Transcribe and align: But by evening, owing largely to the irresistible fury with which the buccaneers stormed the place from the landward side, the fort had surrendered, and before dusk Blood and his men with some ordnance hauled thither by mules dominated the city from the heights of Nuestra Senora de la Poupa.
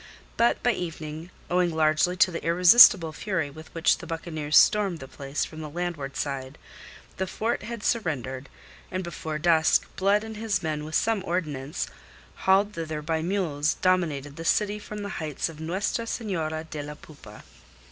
But 0.35 0.63
by 0.63 0.71
evening, 0.71 1.29
owing 1.47 1.69
largely 1.69 2.17
to 2.17 2.31
the 2.31 2.43
irresistible 2.43 3.13
fury 3.13 3.51
with 3.51 3.71
which 3.75 3.99
the 3.99 4.07
buccaneers 4.07 4.57
stormed 4.57 4.97
the 4.99 5.07
place 5.07 5.45
from 5.45 5.61
the 5.61 5.69
landward 5.69 6.17
side, 6.17 6.57
the 7.17 7.27
fort 7.27 7.61
had 7.61 7.83
surrendered, 7.83 8.49
and 8.89 9.03
before 9.03 9.37
dusk 9.37 9.85
Blood 9.97 10.23
and 10.23 10.37
his 10.37 10.63
men 10.63 10.85
with 10.85 10.95
some 10.95 11.23
ordnance 11.23 11.85
hauled 12.35 12.73
thither 12.73 13.03
by 13.03 13.21
mules 13.21 13.75
dominated 13.75 14.37
the 14.37 14.43
city 14.43 14.79
from 14.79 15.03
the 15.03 15.09
heights 15.21 15.49
of 15.49 15.59
Nuestra 15.59 16.07
Senora 16.07 16.63
de 16.63 16.81
la 16.81 16.95
Poupa. 16.95 17.43